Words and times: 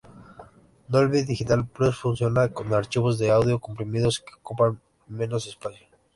Dolby 0.87 1.21
Digital 1.25 1.63
Plus 1.67 1.95
funciona 1.95 2.47
con 2.51 2.73
archivos 2.73 3.19
de 3.19 3.29
audio 3.29 3.59
comprimidos 3.59 4.19
que 4.19 4.33
ocupan 4.33 4.81
menos 5.07 5.45
espacio. 5.45 5.85